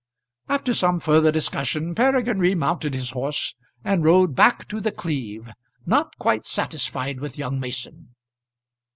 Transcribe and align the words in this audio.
After 0.49 0.73
some 0.73 0.99
further 0.99 1.31
discussion 1.31 1.93
Peregrine 1.93 2.39
remounted 2.39 2.95
his 2.95 3.11
horse, 3.11 3.53
and 3.83 4.03
rode 4.03 4.33
back 4.33 4.67
to 4.69 4.81
The 4.81 4.91
Cleeve, 4.91 5.51
not 5.85 6.17
quite 6.17 6.43
satisfied 6.43 7.19
with 7.19 7.37
young 7.37 7.59
Mason. 7.59 8.15